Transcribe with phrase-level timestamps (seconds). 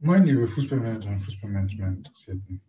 [0.00, 2.62] Moin, liebe Fußballmanager und Fußballmanagement-Interessierten.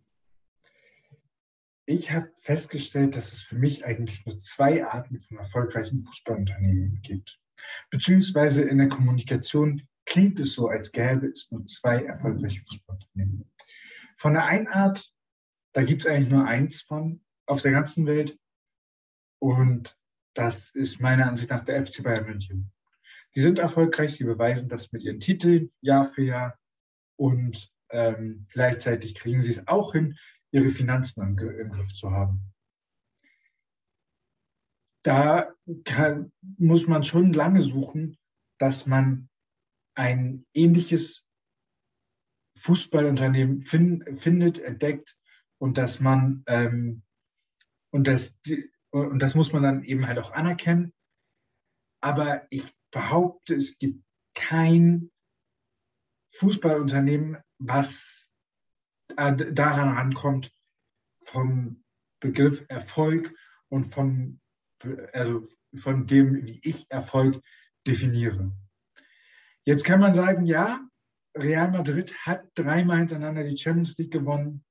[1.86, 7.40] Ich habe festgestellt, dass es für mich eigentlich nur zwei Arten von erfolgreichen Fußballunternehmen gibt.
[7.88, 13.48] Beziehungsweise in der Kommunikation klingt es so, als gäbe es nur zwei erfolgreiche Fußballunternehmen.
[14.16, 15.14] Von der einen Art,
[15.72, 18.36] da gibt es eigentlich nur eins von auf der ganzen Welt.
[19.38, 19.96] Und
[20.34, 22.72] das ist meiner Ansicht nach der FC Bayern München.
[23.36, 26.59] Die sind erfolgreich, sie beweisen das mit ihren Titeln Jahr für Jahr
[27.20, 30.16] und ähm, gleichzeitig kriegen sie es auch hin,
[30.52, 32.54] ihre Finanzen im, im Griff zu haben.
[35.04, 35.52] Da
[35.84, 38.16] kann, muss man schon lange suchen,
[38.58, 39.28] dass man
[39.94, 41.28] ein ähnliches
[42.56, 45.18] Fußballunternehmen fin findet, entdeckt
[45.58, 47.02] und dass man ähm,
[47.90, 48.38] und das,
[48.90, 50.94] und das muss man dann eben halt auch anerkennen.
[52.02, 54.02] Aber ich behaupte, es gibt
[54.34, 55.10] kein
[56.30, 58.30] Fußballunternehmen, was
[59.16, 60.52] äh, daran rankommt,
[61.22, 61.82] vom
[62.20, 63.34] Begriff Erfolg
[63.68, 64.40] und von,
[65.12, 65.46] also
[65.76, 67.42] von dem, wie ich Erfolg
[67.86, 68.52] definiere.
[69.64, 70.80] Jetzt kann man sagen, ja,
[71.36, 74.64] Real Madrid hat dreimal hintereinander die Champions League gewonnen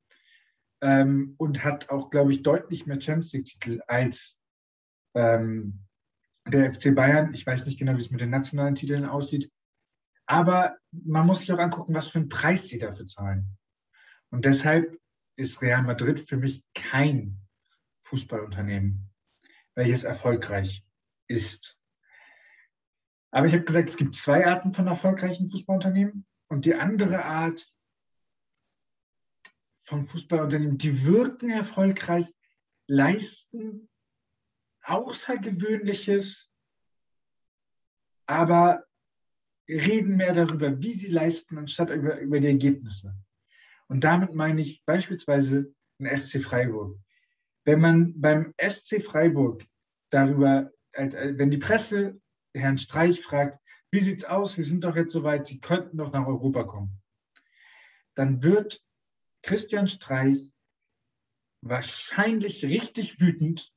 [0.82, 4.38] ähm, und hat auch, glaube ich, deutlich mehr Champions League-Titel als
[5.16, 5.86] ähm,
[6.48, 7.34] der FC Bayern.
[7.34, 9.52] Ich weiß nicht genau, wie es mit den nationalen Titeln aussieht.
[10.30, 13.58] Aber man muss sich auch angucken, was für einen Preis sie dafür zahlen.
[14.30, 14.96] Und deshalb
[15.36, 17.42] ist Real Madrid für mich kein
[18.02, 19.10] Fußballunternehmen,
[19.74, 20.86] welches erfolgreich
[21.28, 21.80] ist.
[23.32, 26.28] Aber ich habe gesagt, es gibt zwei Arten von erfolgreichen Fußballunternehmen.
[26.48, 27.68] Und die andere Art
[29.82, 32.28] von Fußballunternehmen, die wirken erfolgreich,
[32.86, 33.90] leisten
[34.84, 36.52] Außergewöhnliches,
[38.28, 38.86] aber
[39.70, 43.16] reden mehr darüber, wie sie leisten, anstatt über, über die Ergebnisse.
[43.88, 46.98] Und damit meine ich beispielsweise den SC Freiburg.
[47.66, 49.66] Wenn man beim SC Freiburg
[50.10, 52.20] darüber, wenn die Presse
[52.54, 53.60] Herrn Streich fragt,
[53.92, 54.54] wie sieht's aus?
[54.54, 57.02] Sie sind doch jetzt soweit, Sie könnten doch nach Europa kommen.
[58.16, 58.82] Dann wird
[59.42, 60.52] Christian Streich
[61.62, 63.72] wahrscheinlich richtig wütend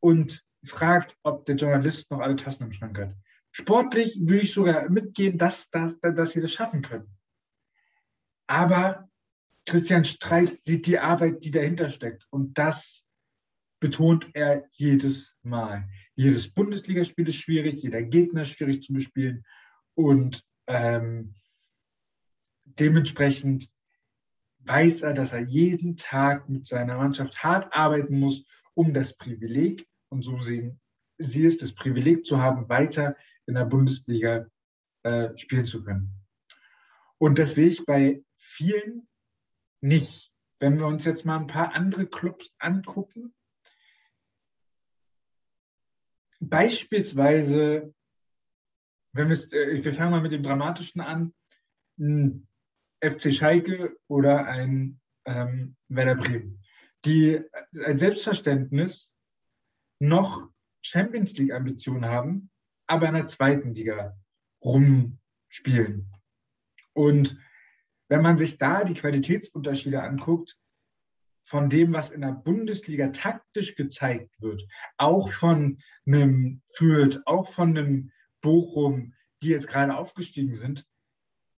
[0.00, 3.14] und fragt, ob der Journalist noch alle Tassen im Schrank hat.
[3.60, 7.08] Sportlich würde ich sogar mitgehen, dass, dass, dass sie das schaffen können.
[8.46, 9.10] Aber
[9.66, 12.24] Christian Streich sieht die Arbeit, die dahinter steckt.
[12.30, 13.04] Und das
[13.80, 15.88] betont er jedes Mal.
[16.14, 19.44] Jedes Bundesligaspiel ist schwierig, jeder Gegner ist schwierig zu bespielen.
[19.94, 21.34] Und ähm,
[22.64, 23.68] dementsprechend
[24.60, 29.88] weiß er, dass er jeden Tag mit seiner Mannschaft hart arbeiten muss, um das Privileg,
[30.10, 30.80] und so sehen
[31.18, 33.16] sie es, das Privileg zu haben, weiter
[33.48, 34.46] in der Bundesliga
[35.02, 36.12] äh, spielen zu können.
[37.18, 39.08] Und das sehe ich bei vielen
[39.80, 40.30] nicht.
[40.60, 43.34] Wenn wir uns jetzt mal ein paar andere Clubs angucken,
[46.40, 47.94] beispielsweise,
[49.12, 51.34] wenn wir, äh, wir fangen mal mit dem Dramatischen an,
[51.98, 52.46] ein
[53.00, 56.62] FC Schalke oder ein ähm, Werder Bremen,
[57.04, 57.40] die
[57.84, 59.12] ein Selbstverständnis
[60.00, 60.48] noch
[60.82, 62.50] Champions League Ambitionen haben,
[62.88, 64.16] aber in der zweiten Liga
[64.64, 66.10] rumspielen.
[66.94, 67.38] Und
[68.08, 70.58] wenn man sich da die Qualitätsunterschiede anguckt,
[71.44, 74.66] von dem, was in der Bundesliga taktisch gezeigt wird,
[74.98, 78.12] auch von einem Fürth, auch von einem
[78.42, 80.86] Bochum, die jetzt gerade aufgestiegen sind,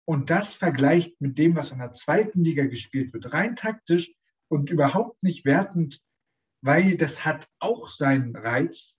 [0.04, 4.12] und das vergleicht mit dem, was in der zweiten Liga gespielt wird, rein taktisch
[4.48, 6.00] und überhaupt nicht wertend,
[6.62, 8.96] weil das hat auch seinen Reiz,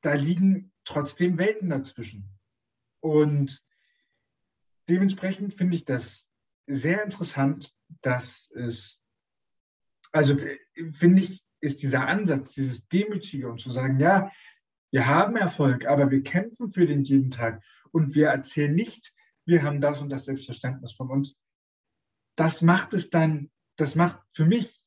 [0.00, 2.28] da liegen trotzdem Welten dazwischen.
[3.00, 3.62] Und
[4.88, 6.28] dementsprechend finde ich das
[6.66, 9.00] sehr interessant, dass es,
[10.12, 10.36] also
[10.92, 14.30] finde ich, ist dieser Ansatz, dieses Demütige und zu sagen, ja,
[14.90, 17.62] wir haben Erfolg, aber wir kämpfen für den jeden Tag
[17.92, 21.36] und wir erzählen nicht, wir haben das und das Selbstverständnis von uns.
[22.36, 24.82] Das macht es dann, das macht für mich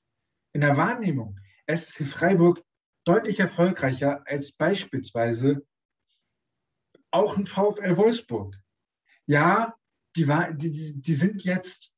[0.53, 2.63] in der Wahrnehmung SC Freiburg
[3.05, 5.65] deutlich erfolgreicher als beispielsweise
[7.11, 8.55] auch ein VfL Wolfsburg.
[9.25, 9.75] Ja,
[10.15, 11.93] die, war, die, die, die sind jetzt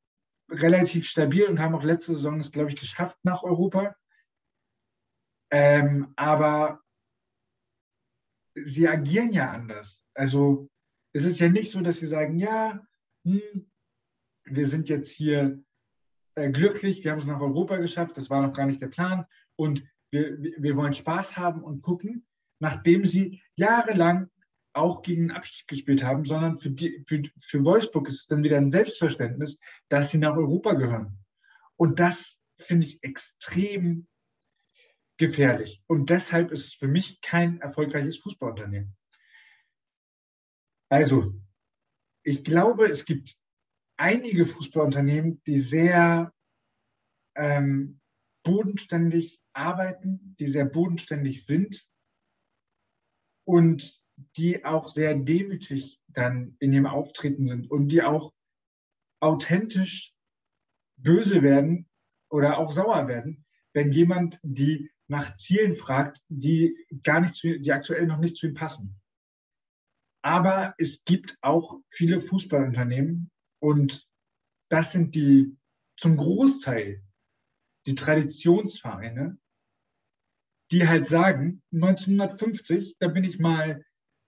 [0.51, 3.95] relativ stabil und haben auch letzte Saison es, glaube ich, geschafft nach Europa.
[5.51, 6.81] Ähm, aber
[8.55, 10.03] sie agieren ja anders.
[10.13, 10.69] Also
[11.13, 12.85] es ist ja nicht so, dass sie sagen, ja,
[13.25, 13.71] hm,
[14.43, 15.63] wir sind jetzt hier
[16.35, 19.25] äh, glücklich, wir haben es nach Europa geschafft, das war noch gar nicht der Plan
[19.55, 19.83] und
[20.15, 22.25] wir, wir wollen Spaß haben und gucken,
[22.59, 24.29] nachdem sie jahrelang
[24.73, 28.43] auch gegen den Abstieg gespielt haben, sondern für, die, für, für Wolfsburg ist es dann
[28.43, 29.59] wieder ein Selbstverständnis,
[29.89, 31.19] dass sie nach Europa gehören.
[31.77, 34.07] Und das finde ich extrem
[35.17, 35.81] gefährlich.
[35.87, 38.95] Und deshalb ist es für mich kein erfolgreiches Fußballunternehmen.
[40.89, 41.33] Also,
[42.23, 43.35] ich glaube, es gibt
[43.97, 46.33] einige Fußballunternehmen, die sehr
[47.35, 47.99] ähm,
[48.43, 51.87] bodenständig arbeiten, die sehr bodenständig sind
[53.45, 54.01] und
[54.37, 58.33] die auch sehr demütig dann in ihrem Auftreten sind und die auch
[59.19, 60.13] authentisch
[60.97, 61.89] böse werden
[62.29, 67.71] oder auch sauer werden, wenn jemand die nach Zielen fragt, die gar nicht zu, die
[67.71, 68.99] aktuell noch nicht zu ihm passen.
[70.23, 73.29] Aber es gibt auch viele Fußballunternehmen
[73.59, 74.07] und
[74.69, 75.55] das sind die
[75.97, 77.03] zum Großteil
[77.85, 79.37] die Traditionsvereine,
[80.71, 83.83] die halt sagen, 1950, da bin ich mal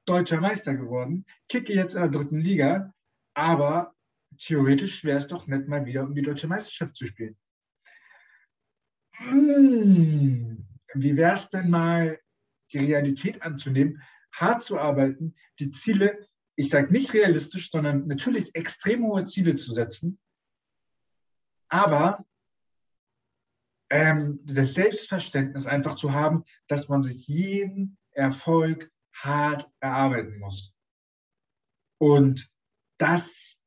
[0.05, 2.93] deutscher Meister geworden, kicke jetzt in der dritten Liga,
[3.33, 3.93] aber
[4.37, 7.37] theoretisch wäre es doch nett, mal wieder um die deutsche Meisterschaft zu spielen.
[9.11, 12.19] Hm, wie wäre es denn mal,
[12.71, 14.01] die Realität anzunehmen,
[14.31, 19.73] hart zu arbeiten, die Ziele, ich sage nicht realistisch, sondern natürlich extrem hohe Ziele zu
[19.73, 20.19] setzen,
[21.69, 22.25] aber
[23.89, 30.73] ähm, das Selbstverständnis einfach zu haben, dass man sich jeden Erfolg hart erarbeiten muss.
[31.99, 32.49] Und
[32.97, 33.59] das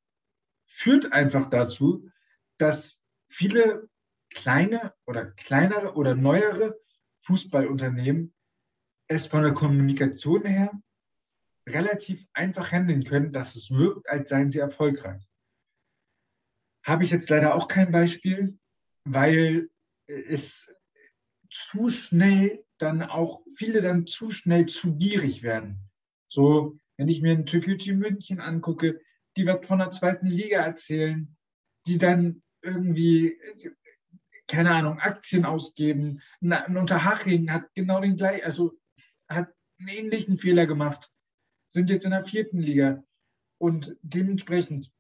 [0.67, 2.11] führt einfach dazu,
[2.59, 3.89] dass viele
[4.31, 6.79] kleine oder kleinere oder neuere
[7.21, 8.35] Fußballunternehmen
[9.09, 10.71] es von der Kommunikation her
[11.69, 15.23] relativ einfach handeln können, dass es wirkt, als seien sie erfolgreich.
[16.85, 18.59] Habe ich jetzt leider auch kein Beispiel,
[19.05, 19.69] weil
[20.29, 20.71] es
[21.51, 25.91] zu schnell dann auch viele dann zu schnell zu gierig werden.
[26.29, 29.01] So, wenn ich mir ein Türkgücü München angucke,
[29.37, 31.37] die wird von der zweiten Liga erzählen,
[31.87, 33.39] die dann irgendwie,
[34.47, 36.23] keine Ahnung, Aktien ausgeben.
[36.41, 38.79] Ein Unterhaching hat genau den gleichen, also
[39.29, 41.11] hat einen ähnlichen Fehler gemacht,
[41.69, 43.03] sind jetzt in der vierten Liga.
[43.59, 44.91] Und dementsprechend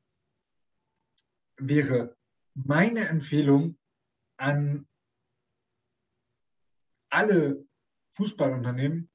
[1.56, 2.16] wäre
[2.54, 3.78] meine Empfehlung
[4.36, 4.86] an
[7.10, 7.64] alle
[8.12, 9.10] Fußballunternehmen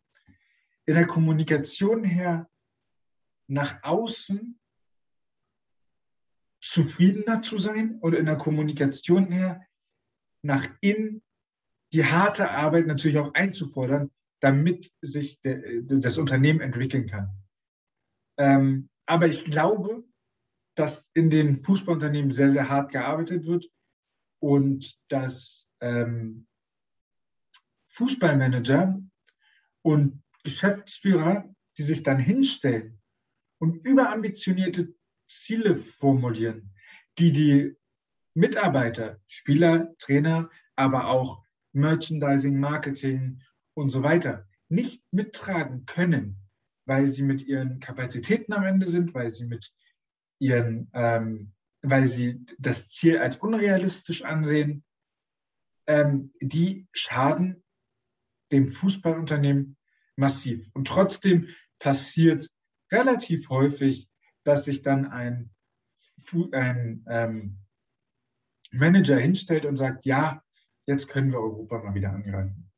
[0.86, 2.50] in der Kommunikation her
[3.48, 4.60] nach außen
[6.62, 9.66] zufriedener zu sein oder in der Kommunikation her
[10.42, 11.24] nach innen
[11.94, 17.30] die harte Arbeit natürlich auch einzufordern, damit sich der, das Unternehmen entwickeln kann.
[18.38, 20.04] Ähm, aber ich glaube,
[20.76, 23.70] dass in den Fußballunternehmen sehr, sehr hart gearbeitet wird
[24.40, 26.48] und dass ähm,
[27.96, 29.02] Fußballmanager
[29.82, 33.02] und Geschäftsführer, die sich dann hinstellen
[33.60, 34.94] und überambitionierte
[35.28, 36.74] Ziele formulieren,
[37.18, 37.76] die die
[38.34, 43.42] Mitarbeiter, Spieler, Trainer, aber auch Merchandising, Marketing
[43.74, 46.38] und so weiter nicht mittragen können,
[46.86, 49.74] weil sie mit ihren Kapazitäten am Ende sind, weil sie mit
[50.40, 54.84] ihren, ähm, weil sie das Ziel als unrealistisch ansehen,
[55.88, 57.64] ähm, die schaden
[58.52, 59.78] dem Fußballunternehmen
[60.16, 60.70] massiv.
[60.74, 61.50] Und trotzdem
[61.80, 62.48] passiert
[62.92, 64.10] relativ häufig,
[64.44, 65.52] dass sich dann ein,
[66.52, 67.60] ein ähm,
[68.72, 70.44] Manager hinstellt und sagt, ja,
[70.86, 72.72] jetzt können wir Europa mal wieder angreifen.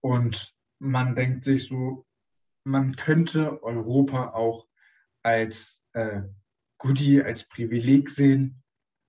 [0.00, 2.06] Und man denkt sich so,
[2.64, 4.66] man könnte Europa auch
[5.22, 6.22] als äh,
[6.78, 8.62] Goodie, als Privileg sehen,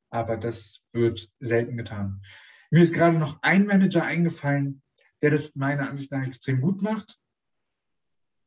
[0.10, 2.22] aber das wird selten getan.
[2.72, 4.82] Mir ist gerade noch ein Manager eingefallen,
[5.22, 7.20] der das meiner Ansicht nach extrem gut macht.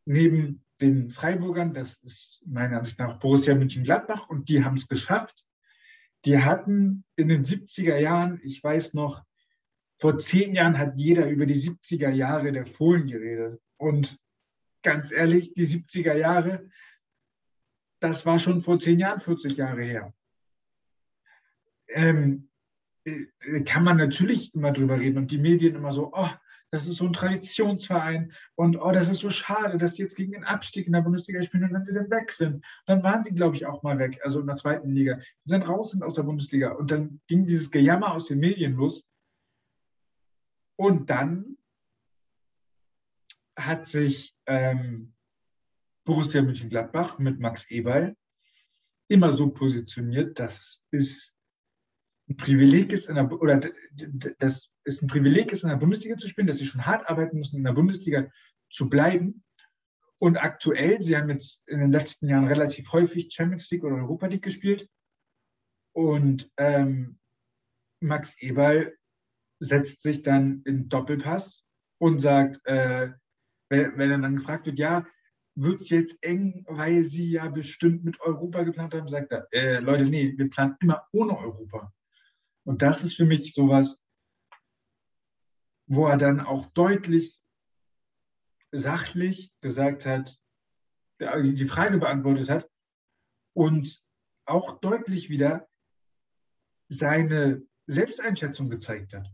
[0.04, 5.46] Neben den Freiburgern, das ist meiner Ansicht nach Borussia Mönchengladbach und die haben es geschafft.
[6.24, 9.24] Die hatten in den 70er Jahren, ich weiß noch,
[9.96, 13.60] vor zehn Jahren hat jeder über die 70er Jahre der Fohlen geredet.
[13.76, 14.18] Und
[14.82, 16.70] ganz ehrlich, die 70er Jahre,
[18.00, 20.14] das war schon vor zehn Jahren, 40 Jahre her.
[21.88, 22.49] Ähm, äh,
[23.64, 26.28] kann man natürlich immer drüber reden und die Medien immer so, oh,
[26.70, 30.32] das ist so ein Traditionsverein und oh, das ist so schade, dass die jetzt gegen
[30.32, 33.34] den Abstieg in der Bundesliga spielen und wenn sie dann weg sind, dann waren sie,
[33.34, 36.14] glaube ich, auch mal weg, also in der zweiten Liga, die sind raus sind aus
[36.14, 36.72] der Bundesliga.
[36.72, 39.04] Und dann ging dieses Gejammer aus den Medien los.
[40.76, 41.56] Und dann
[43.56, 45.12] hat sich ähm,
[46.04, 48.16] Borussia Mönchengladbach mit Max Eberl
[49.08, 51.34] immer so positioniert, dass es
[52.30, 53.60] ein Privileg ist, in der, oder
[54.38, 57.38] das ist ein Privileg ist, in der Bundesliga zu spielen, dass sie schon hart arbeiten
[57.38, 58.30] müssen, in der Bundesliga
[58.70, 59.42] zu bleiben
[60.18, 64.26] Und aktuell, sie haben jetzt in den letzten Jahren relativ häufig Champions League oder Europa
[64.26, 64.88] League gespielt.
[65.92, 67.18] Und ähm,
[68.00, 68.96] Max Eberl
[69.58, 71.64] setzt sich dann in Doppelpass
[71.98, 73.10] und sagt, äh,
[73.68, 75.04] wenn, wenn er dann gefragt wird, ja,
[75.56, 79.80] wird es jetzt eng, weil sie ja bestimmt mit Europa geplant haben, sagt er, äh,
[79.80, 81.92] Leute, nee, wir planen immer ohne Europa.
[82.64, 83.98] Und das ist für mich sowas,
[85.86, 87.38] wo er dann auch deutlich
[88.70, 90.38] sachlich gesagt hat,
[91.18, 92.70] die Frage beantwortet hat
[93.54, 94.00] und
[94.46, 95.68] auch deutlich wieder
[96.88, 99.28] seine Selbsteinschätzung gezeigt hat.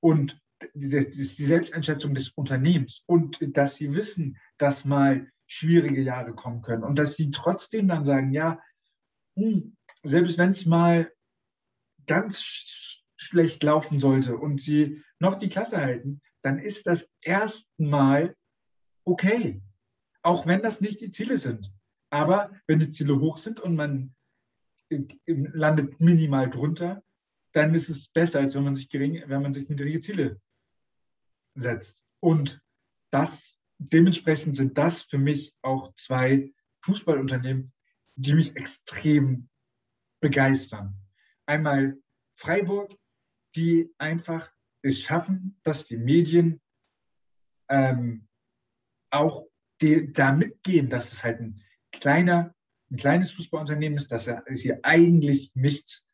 [0.00, 0.40] Und
[0.74, 6.96] die, Selbsteinschätzung des Unternehmens und dass sie wissen, dass mal schwierige Jahre kommen können und
[6.96, 8.60] dass sie trotzdem dann sagen, ja,
[9.36, 11.12] hm, selbst wenn es mal
[12.12, 18.36] ganz sch schlecht laufen sollte und sie noch die Klasse halten, dann ist das erstmal
[19.04, 19.62] okay,
[20.22, 21.72] auch wenn das nicht die Ziele sind.
[22.10, 24.14] Aber wenn die Ziele hoch sind und man
[24.90, 27.02] äh, landet minimal drunter,
[27.52, 30.40] dann ist es besser, als wenn man sich, gering, wenn man sich niedrige Ziele
[31.54, 32.04] setzt.
[32.20, 32.60] Und
[33.10, 36.52] das, dementsprechend sind das für mich auch zwei
[36.84, 37.72] Fußballunternehmen,
[38.16, 39.48] die mich extrem
[40.20, 41.01] begeistern.
[41.52, 41.98] Einmal
[42.34, 42.96] Freiburg,
[43.54, 46.62] die einfach es schaffen, dass die Medien
[47.68, 48.26] ähm,
[49.10, 49.44] auch
[49.82, 52.54] die, da mitgehen, dass es halt ein kleiner,
[52.90, 56.06] ein kleines Fußballunternehmen ist, dass sie eigentlich nichts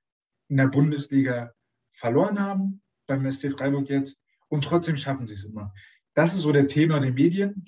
[0.48, 1.54] in der Bundesliga
[1.92, 5.72] verloren haben, beim SC Freiburg jetzt, und trotzdem schaffen sie es immer.
[6.14, 7.64] Das ist so der Tenor der Medien.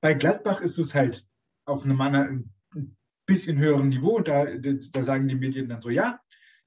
[0.00, 1.24] Bei Gladbach ist es halt
[1.64, 4.18] auf einem anderen, ein bisschen höheren Niveau.
[4.18, 6.20] Da, da sagen die Medien dann so, ja,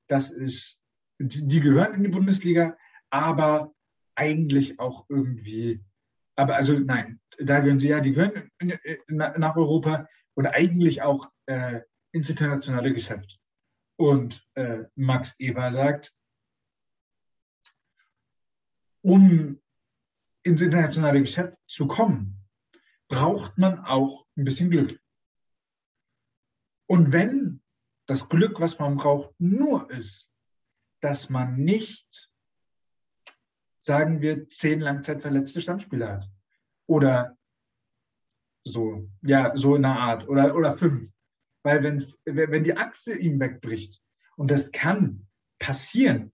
[0.08, 0.79] das ist,
[1.20, 2.77] die gehören in die Bundesliga,
[3.10, 3.74] aber
[4.15, 5.84] eigentlich auch irgendwie,
[6.36, 8.50] aber also nein, da gehören sie ja, die gehören
[9.08, 11.81] nach Europa und eigentlich auch äh,
[12.12, 13.39] ins internationale Geschäft.
[13.98, 16.13] Und äh, Max Eber sagt,
[19.01, 19.60] um
[20.43, 22.41] ins internationale Geschäft zu kommen,
[23.08, 25.00] braucht man auch ein bisschen Glück.
[26.88, 27.61] Und wenn
[28.05, 30.29] das Glück, was man braucht, nur ist,
[31.01, 32.29] dass man nicht,
[33.79, 36.29] sagen wir, zehn langzeitverletzte Stammspieler hat
[36.88, 37.38] oder
[38.63, 41.10] so, ja, so in der Art oder, oder fünf.
[41.63, 44.01] Weil wenn, wenn die Achse ihm wegbricht,
[44.36, 45.27] und das kann
[45.60, 46.31] passieren,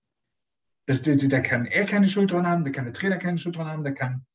[0.86, 3.68] das, da kann er keine Schuld dran haben, da kann der Trainer keine Schuld dran
[3.68, 4.26] haben, da kann,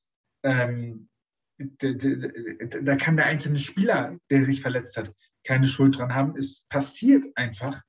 [0.42, 1.08] ähm,
[1.56, 6.36] da, da, da kann der einzelne Spieler, der sich verletzt hat, keine Schuld dran haben.
[6.36, 7.80] Es passiert einfach.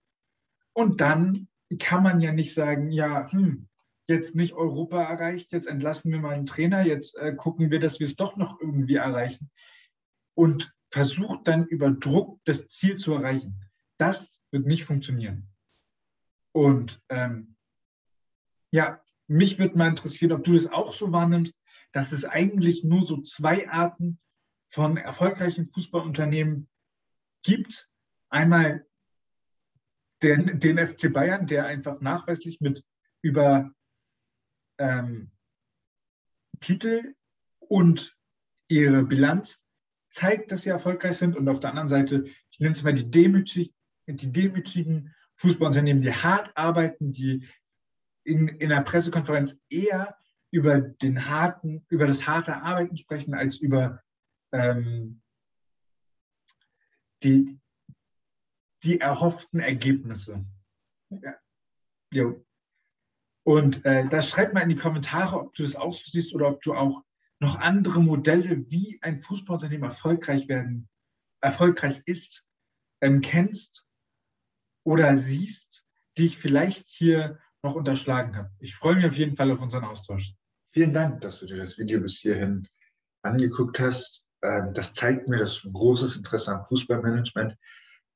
[0.74, 1.48] Und dann
[1.79, 3.67] kann man ja nicht sagen, ja, hm,
[4.07, 8.00] jetzt nicht Europa erreicht, jetzt entlassen wir mal einen Trainer, jetzt äh, gucken wir, dass
[8.00, 9.50] wir es doch noch irgendwie erreichen
[10.36, 13.69] und versucht dann über Druck das Ziel zu erreichen.
[13.98, 15.50] Das wird nicht funktionieren.
[16.51, 17.55] Und ähm,
[18.72, 21.57] ja, mich würde mal interessieren, ob du das auch so wahrnimmst,
[21.93, 24.19] dass es eigentlich nur so zwei Arten
[24.67, 26.67] von erfolgreichen Fußballunternehmen
[27.43, 27.89] gibt.
[28.29, 28.85] Einmal
[30.23, 32.83] den, den FC Bayern, der einfach nachweislich mit
[33.21, 33.71] über
[34.77, 35.31] ähm,
[36.59, 37.15] Titel
[37.59, 38.17] und
[38.67, 39.63] ihre Bilanz
[40.09, 41.35] zeigt, dass sie erfolgreich sind.
[41.35, 43.73] Und auf der anderen Seite, ich nenne es mal die, demütig,
[44.07, 47.47] die demütigen Fußballunternehmen, die hart arbeiten, die
[48.23, 50.15] in, in der Pressekonferenz eher
[50.51, 54.01] über den harten, über das harte Arbeiten sprechen, als über
[54.51, 55.22] ähm,
[57.23, 57.59] die,
[58.83, 60.43] die erhofften Ergebnisse.
[61.09, 61.35] Ja.
[62.11, 62.45] Jo.
[63.43, 66.47] Und äh, das schreibt mal in die Kommentare, ob du das auch so siehst oder
[66.47, 67.03] ob du auch
[67.39, 70.87] noch andere Modelle, wie ein Fußballunternehmen erfolgreich werden,
[71.41, 72.45] erfolgreich ist,
[73.01, 73.85] ähm, kennst
[74.85, 75.85] oder siehst,
[76.17, 78.51] die ich vielleicht hier noch unterschlagen habe.
[78.59, 80.33] Ich freue mich auf jeden Fall auf unseren Austausch.
[80.71, 82.67] Vielen Dank, dass du dir das Video bis hierhin
[83.23, 84.25] angeguckt hast.
[84.43, 87.57] Ähm, das zeigt mir, dass du ein großes Interesse am Fußballmanagement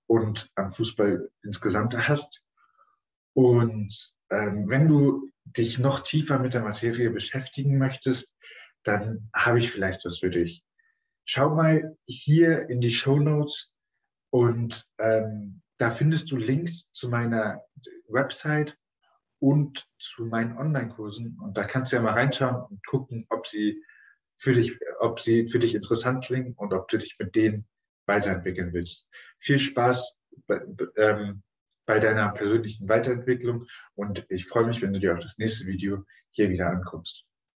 [0.07, 2.43] und am Fußball insgesamt hast.
[3.33, 8.35] Und ähm, wenn du dich noch tiefer mit der Materie beschäftigen möchtest,
[8.83, 10.63] dann habe ich vielleicht was für dich.
[11.25, 13.71] Schau mal hier in die Show Notes
[14.29, 17.61] und ähm, da findest du Links zu meiner
[18.07, 18.77] Website
[19.39, 21.37] und zu meinen Online-Kursen.
[21.41, 23.83] Und da kannst du ja mal reinschauen und gucken, ob sie
[24.37, 27.65] für dich, ob sie für dich interessant klingen und ob du dich mit denen
[28.05, 29.07] weiterentwickeln willst.
[29.39, 30.17] Viel Spaß
[30.47, 30.61] bei,
[30.95, 31.43] ähm,
[31.85, 36.05] bei deiner persönlichen Weiterentwicklung und ich freue mich, wenn du dir auch das nächste Video
[36.31, 37.26] hier wieder anguckst.